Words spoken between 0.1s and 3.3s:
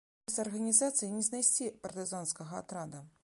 Без арганізацыі не знайсці партызанскага атрада.